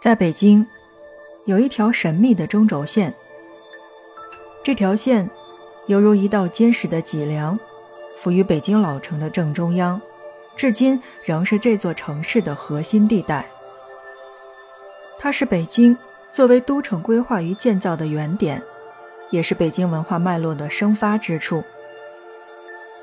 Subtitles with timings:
[0.00, 0.66] 在北京，
[1.46, 3.14] 有一条神秘的中轴线。
[4.62, 5.28] 这条线
[5.86, 7.58] 犹如一道坚实的脊梁，
[8.20, 10.00] 浮于北京老城的正中央，
[10.56, 13.46] 至今仍是这座城市的核心地带。
[15.18, 15.96] 它是北京
[16.32, 18.62] 作为都城规划与建造的原点，
[19.30, 21.64] 也是北京文化脉络的生发之处。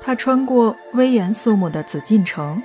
[0.00, 2.62] 它穿过威严肃穆的紫禁城，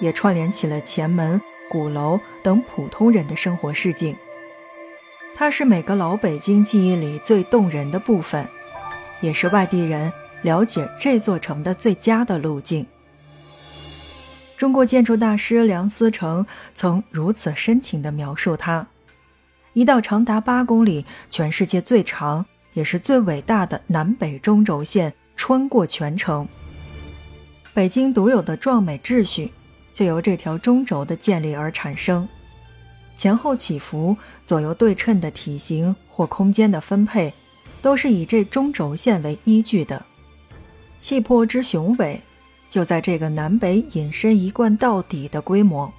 [0.00, 1.40] 也串联起了前门。
[1.70, 4.16] 鼓楼等普通人的生活市井，
[5.36, 8.44] 它是每个老北京记忆里最动人的部分，
[9.20, 10.12] 也是外地人
[10.42, 12.84] 了解这座城的最佳的路径。
[14.56, 18.84] 中国建筑大师梁思成曾如此深情地描述它：
[19.72, 26.48] 一道长达八公里、全世界最长也是最伟大的南北中轴线穿过全城，
[27.72, 29.52] 北京独有的壮美秩序。
[29.92, 32.28] 就由这条中轴的建立而产生，
[33.16, 37.32] 前后起伏、左右对称的体型或空间的分配，
[37.82, 40.04] 都是以这中轴线为依据的。
[40.98, 42.20] 气魄之雄伟，
[42.70, 45.92] 就在这个南北隐身一贯到底的规模。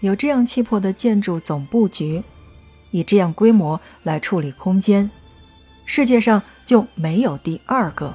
[0.00, 2.22] 有这样气魄的建筑总布局，
[2.90, 5.10] 以这样规模来处理空间，
[5.86, 8.14] 世界上就没有第二个。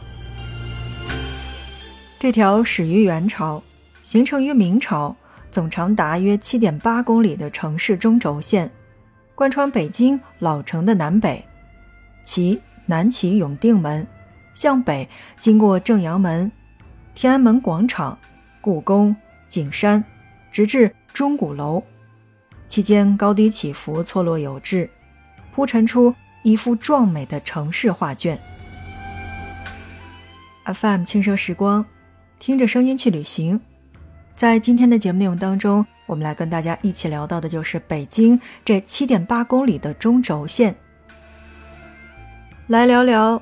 [2.19, 3.63] 这条始于元朝。
[4.07, 5.13] 形成于明朝，
[5.51, 8.71] 总长达约七点八公里的城市中轴线，
[9.35, 11.43] 贯穿北京老城的南北，
[12.23, 14.07] 其南起永定门，
[14.55, 16.49] 向北经过正阳门、
[17.13, 18.17] 天安门广场、
[18.61, 19.13] 故宫、
[19.49, 20.01] 景山，
[20.53, 21.83] 直至钟鼓楼，
[22.69, 24.89] 期间高低起伏，错落有致，
[25.51, 28.39] 铺陈出一幅壮美的城市画卷。
[30.63, 31.85] FM 轻奢时光，
[32.39, 33.59] 听着声音去旅行。
[34.37, 40.75] 在今天的节目内容当中，我们来跟大家一起聊到的就是北京这七点八公里的中轴线。
[42.67, 43.41] 来聊聊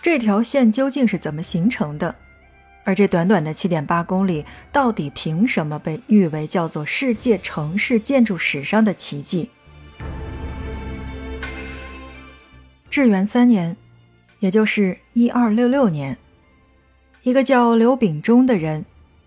[0.00, 2.16] 这条线究竟是怎么形成的，
[2.82, 9.48] 而这短短的七点八公里到底凭什么被誉为叫做世界城市建筑史上的奇迹？
[12.90, 13.76] 至元三年，
[14.40, 16.18] 也就是一二六六年，
[17.22, 18.84] 一个叫刘秉忠的人。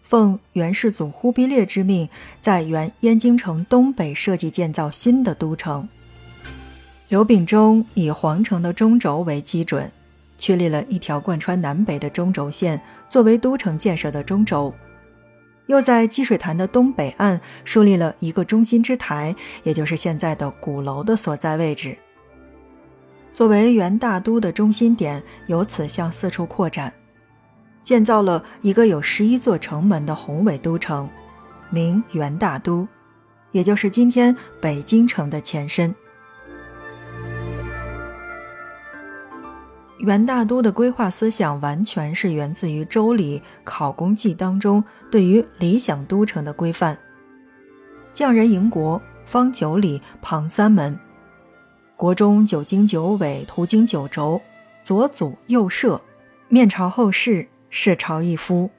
[0.07, 2.07] 奉元世祖忽必烈之命，
[2.39, 5.87] 在原燕京城东北设计建造新的都城。
[7.09, 9.91] 刘秉忠以皇城的中轴为基准，
[10.37, 14.73] 确立了一条贯穿南北的中轴线作为都城建设的中轴，
[15.67, 21.97] 又在积水潭的东北岸树立了一个中心之台，也就是现在的鼓楼的所在位置，
[23.33, 26.93] 作为元大都的中心点，由此向四处扩展。
[27.85, 31.07] 建造了一个有十一座城门的宏伟都城，
[31.69, 32.87] 名元大都，
[33.51, 35.93] 也就是今天北京城的前身。
[39.99, 46.97] 元大都的规划思想完全是源自于《周礼·考工记》当中对于理想都城的规范：
[48.11, 50.99] 匠人营国，方九里，旁三门，
[51.95, 54.41] 国中九经九纬，途经九轴，
[54.83, 56.01] 左祖右社，
[56.49, 57.47] 面朝后室。
[57.77, 58.69] 是朝一夫。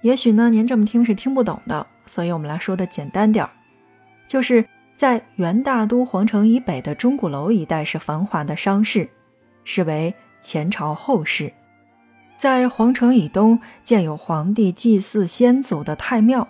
[0.00, 3.52] 也许呢，您这么听是听不懂的，所以我们来说的简单点儿，
[4.26, 4.64] 就是
[4.96, 9.08] 在元大都皇城以北的钟鼓楼一带是繁华的商市，
[9.62, 11.52] 是为前朝后市；
[12.36, 16.48] 在皇城以东建有皇帝祭祀先祖的太庙，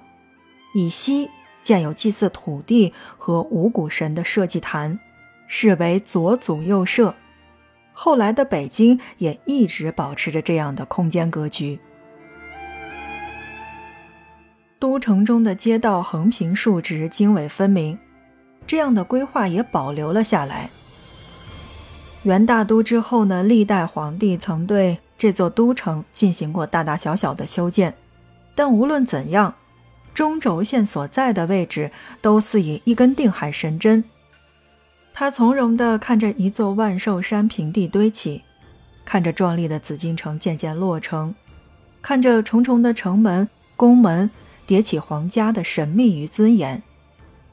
[0.75, 1.29] 以西
[1.61, 4.99] 建有祭祀土地和五谷神的社稷坛，
[5.47, 7.15] 是为左祖右社。
[7.93, 11.79] 后来的北京也一直保持着这样的空间格局。
[14.79, 17.97] 都城中的街道横平竖直、经纬分明，
[18.67, 20.71] 这样的规划也保留了下来。
[22.25, 27.95] 元大都之后呢，历代皇帝曾对这座都城进行过大大小小的修建，
[28.55, 29.55] 但无论怎样，
[30.15, 34.03] 中轴线所在的位置都似以一根定海神针。
[35.15, 38.43] 他从容地看着一座万寿山平地堆起，
[39.05, 41.35] 看着壮丽的紫禁城渐渐落成，
[42.01, 44.31] 看着重重的城门、宫门
[44.67, 46.83] 叠起皇家的神秘与尊严，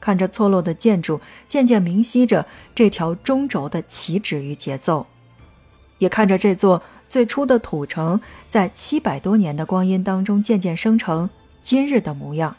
[0.00, 5.06] 看着错落的建筑渐渐明晰着这条中轴的旗帜与节奏，
[5.98, 11.28] 也看着这座最初的土城在七百多年的光阴当中渐渐生成
[11.62, 12.56] 今日的模样。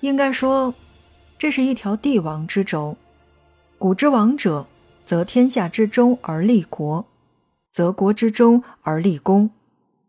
[0.00, 0.74] 应该说。
[1.44, 2.96] 这是一条帝王之轴，
[3.76, 4.66] 古之王者，
[5.04, 7.04] 则天下之中而立国，
[7.70, 9.50] 则国之中而立功，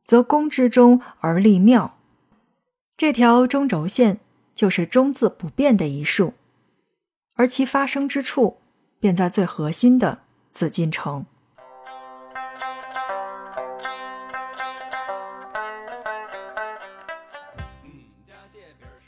[0.05, 1.97] 则功之中而立庙。
[2.95, 4.21] 这条中轴线
[4.55, 6.35] 就是中字不变的一竖，
[7.33, 8.55] 而其发生之处
[9.01, 10.19] 便在最核心的
[10.53, 11.25] 紫禁城。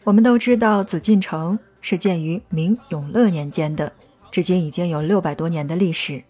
[0.03, 1.57] 我们都知道，紫禁城
[1.89, 3.93] 是建于明永乐年间的，
[4.29, 6.21] 至今已经有六百多年的历史。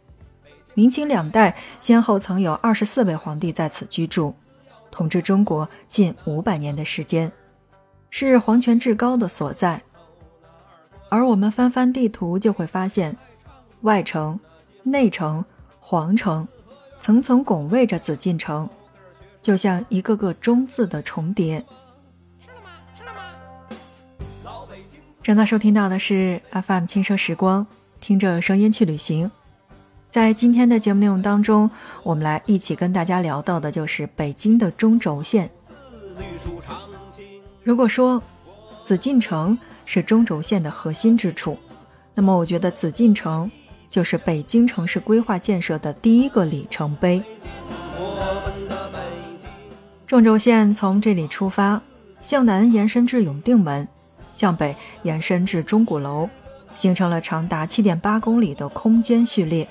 [0.75, 4.36] 明清两代先后曾有二十四位皇帝在此居住，
[4.92, 7.31] 统治中国近五百年的时间，
[8.12, 9.81] 是皇权至高的所在。
[11.09, 13.18] 而我们翻翻地图，就会发现，
[13.81, 14.39] 外城、
[14.83, 15.44] 内城、
[15.80, 16.48] 皇城，
[17.01, 18.69] 层层拱卫着紫禁城，
[19.42, 21.65] 就像一个个中字的重叠。
[25.27, 27.68] 正在收听到的是 FM 轻声时光，
[28.00, 29.29] 听着声音去旅行。
[30.09, 31.69] 在今天的节目内容当中，
[32.03, 35.50] 我们来一起跟大家聊到的就是北京的中轴线。
[37.62, 38.24] 如果说
[38.85, 41.57] 紫禁城是中轴线的核心之处，
[42.15, 43.51] 那么我觉得紫禁城
[43.89, 47.21] 就是北京城市规划建设的第一个里程碑。
[50.06, 51.81] 中轴线从这里出发，
[52.21, 53.85] 向南延伸至永定门。
[54.38, 56.30] 向北延伸至钟鼓楼，
[56.75, 59.68] 形成了长达七点八公里的空间序列。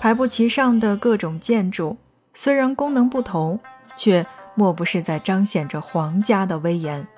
[0.00, 1.96] 排布其上的各种建筑，
[2.32, 3.58] 虽然功能不同，
[3.96, 4.24] 却
[4.54, 7.08] 莫不是在彰显着皇家的威严。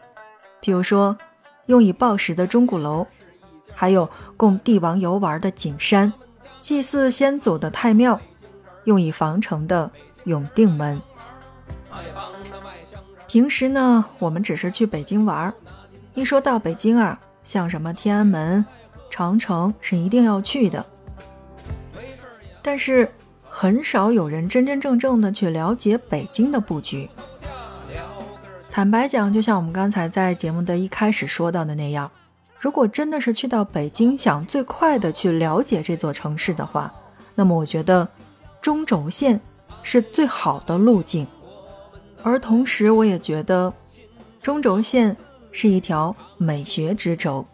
[0.59, 1.19] 比如说，
[1.67, 3.06] 用以报时的钟鼓楼，
[3.75, 6.11] 还有供帝王游玩的景山，
[6.62, 8.19] 祭祀先祖的太庙，
[8.85, 9.91] 用以防城的
[10.25, 10.99] 永定门。
[13.29, 15.53] 平时呢，我们只是去北京玩儿
[16.15, 18.65] 一说到北京啊，像什么天安门、
[19.11, 20.85] 长城是一定要去的。
[22.63, 23.13] 但是
[23.47, 27.09] 很少有人真真正正的去了解北京的布局。
[28.71, 32.11] 坦白讲，就像我们刚才在节目的一开始说到的那样，
[32.59, 36.91] 如果真的是去到北京，想最快的去了解这座城市的话，
[37.35, 38.09] 那么我觉得
[38.63, 39.39] 中轴线
[39.83, 41.27] 是最好的路径。
[42.23, 43.73] 而同时，我也觉得
[44.43, 45.17] 中轴线
[45.53, 47.44] 是一条美学之轴，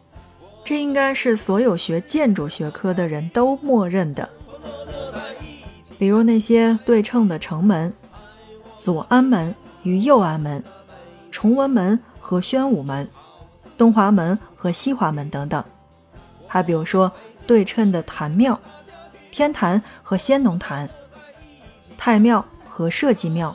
[0.64, 4.28] 这应该是所有学建筑学科的人都默认的。
[5.98, 7.92] 比如那些对称的城门，
[8.78, 10.62] 左安门与右安门，
[11.30, 13.08] 崇文门和宣武门，
[13.78, 15.62] 东华门和西华门等等。
[16.48, 17.12] 还比如说
[17.46, 18.58] 对称的坛庙，
[19.30, 20.88] 天坛和先农坛，
[21.96, 23.54] 太庙和社稷庙。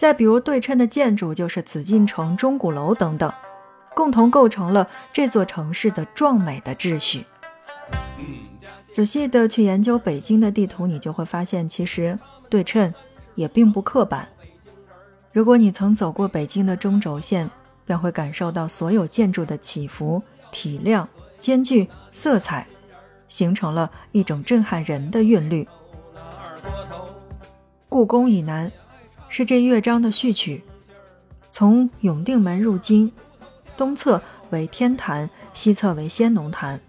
[0.00, 3.30] 再比如对称的建筑，就是紫禁城、钟鼓楼等等，
[3.94, 7.26] 共同构成了这座城市的壮美的秩序。
[8.90, 12.18] 仔细的去研究北京的地图，你就会发现，其实
[12.48, 12.94] 对称
[13.34, 14.26] 也并不刻板。
[15.32, 17.50] 如果你曾走过北京的中轴线，
[17.84, 21.06] 便会感受到所有建筑的起伏、体量、
[21.38, 22.66] 间距、色彩，
[23.28, 25.68] 形成了一种震撼人的韵律。
[27.90, 28.72] 故宫以南。
[29.32, 30.64] 是这乐章的序曲，
[31.52, 33.12] 从永定门入京，
[33.76, 36.80] 东侧为天坛，西侧为先农坛，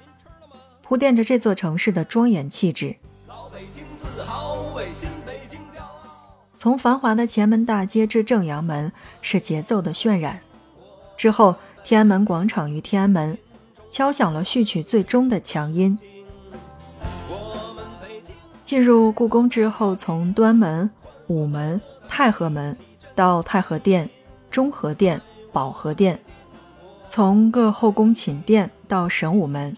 [0.82, 2.96] 铺垫着这座城市的庄严气质。
[6.58, 10.42] 从繁华的前门大街至正阳门，是节奏的渲染。
[11.16, 13.38] 之后，天安门广场与天安门，
[13.92, 15.98] 敲响了序曲最终的强音。
[18.66, 20.90] 进入故宫之后，从端门、
[21.28, 21.80] 午门。
[22.14, 22.78] 太和门
[23.16, 24.10] 到太和殿、
[24.52, 25.22] 中和殿、
[25.54, 26.20] 保和殿，
[27.08, 29.78] 从各后宫寝殿到神武门，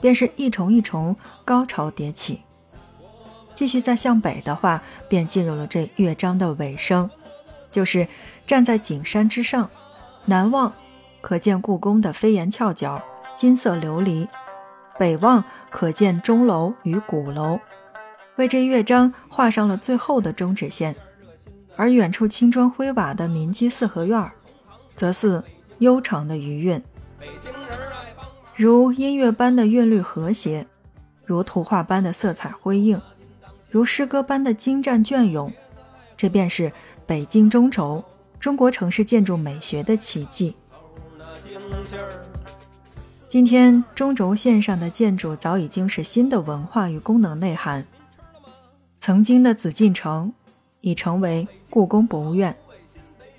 [0.00, 2.42] 便是一重一重高潮迭起。
[3.52, 7.10] 继续再向北的话，便进入了这乐章的尾声，
[7.72, 8.06] 就是
[8.46, 9.68] 站在景山之上，
[10.26, 10.72] 南望
[11.20, 13.02] 可见故宫的飞檐翘角、
[13.34, 14.28] 金色琉璃；
[15.00, 17.58] 北望可见钟楼与鼓楼，
[18.36, 20.94] 为这乐章画上了最后的终止线。
[21.76, 24.30] 而远处青砖灰瓦的民居四合院，
[24.94, 25.42] 则似
[25.78, 26.82] 悠长的余韵，
[28.54, 30.66] 如音乐般的韵律和谐，
[31.24, 33.00] 如图画般的色彩辉映，
[33.70, 35.52] 如诗歌般的精湛隽永。
[36.16, 36.70] 这便是
[37.06, 38.04] 北京中轴，
[38.38, 40.54] 中国城市建筑美学的奇迹。
[43.28, 47.86] 今天，中轴线上的建筑早已经是新的文化与功能内涵。
[49.00, 50.32] 曾经的紫禁城。
[50.82, 52.54] 已成为故宫博物院，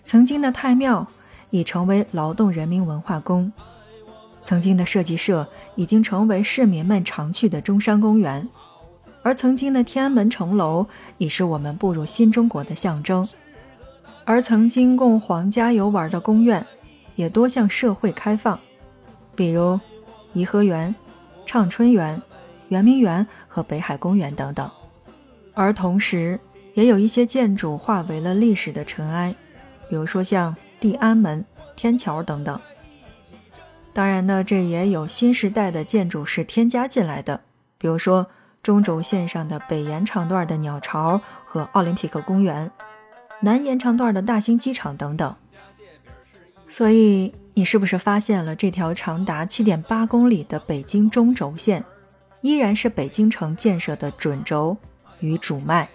[0.03, 1.05] 曾经的太庙
[1.51, 3.53] 已成为劳动人民文化宫，
[4.43, 8.49] 曾经的设计社已经成为市民们常去的中山公园，
[9.21, 13.27] 而曾经的天安门城楼已是我们步入新中国的象征。
[14.25, 16.65] 而曾经供皇家游玩的宫苑，
[17.15, 18.57] 也多向社会开放，
[19.35, 19.77] 比如
[20.31, 20.95] 颐和园、
[21.45, 22.21] 畅春园、
[22.69, 24.71] 圆明园和北海公园等等。
[25.53, 26.39] 而同时，
[26.73, 29.35] 也有一些建筑化为了历史的尘埃，
[29.89, 32.59] 比如说像地安门、天桥等等。
[33.93, 37.41] 当然呢，这也有新时代的建筑是添加进来的，
[37.77, 38.27] 比如说
[38.63, 42.71] 中轴线上的北延长段的鸟巢和奥林匹克公园。
[43.41, 45.35] 南延长段的大兴机场等等，
[46.67, 51.83] 所以你是不是发现了这条长达七点八公里的北京中轴线，
[52.41, 54.77] 依然是北京城建设的准轴
[55.19, 55.89] 与主脉？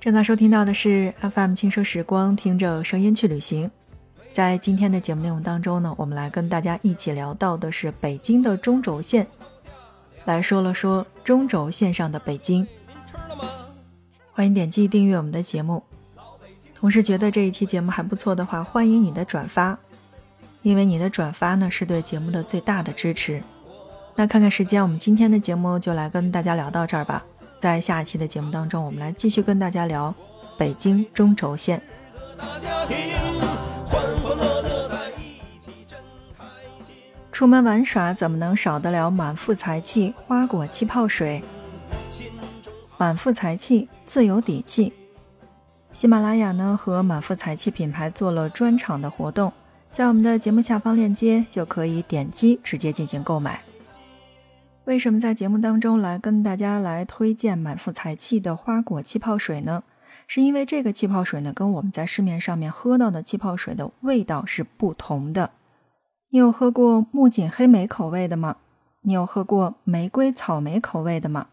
[0.00, 3.70] 正在收听到的是 FM 轻奢时光，听着声音去旅行。
[4.32, 9.26] 在今天的节目内容当中呢，我们来跟大家一起聊到的是北京的中轴线。
[10.24, 12.66] 来说了说中轴线上的北京，
[14.32, 15.82] 欢迎点击订阅我们的节目。
[16.74, 19.78] 同时觉得这一期节目还不错的话，欢迎你的转发，
[20.62, 23.42] 因为你的转发呢是对节目的最大的支持。
[24.16, 27.24] 那看看时间，我们今天的节目就来跟大家聊到这儿吧。
[27.62, 30.12] 在下一期的节目当中，我们来继续跟大家聊
[30.58, 31.80] 北京中轴线。
[37.30, 41.40] 出门玩耍怎么能少得了满腹财气、花果气泡水？
[42.98, 44.92] 满腹财气，自有底气。
[45.92, 49.52] 喜马拉雅呢和满腹财气品牌做了专场的活动，
[49.92, 53.62] 在我们的节目下方链接就可以点击直接进行购买。
[54.84, 59.84] 为什么在节目当中来跟大家来推荐满腹财气的花果气泡水呢？
[60.26, 65.50] 是因为这个气泡水呢跟我们在市面上面喝到的气泡水的味道是不同的。
[66.30, 68.56] 你有喝过木槿黑莓口味的吗？
[69.02, 71.46] 你有喝过玫瑰草莓口味的吗？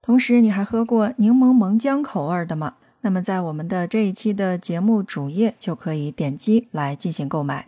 [0.00, 2.74] 同时，你还喝过柠檬蒙姜口味的吗？
[3.00, 7.66] 那么，在我们的这一期的节目主页就可以点击来进行购买。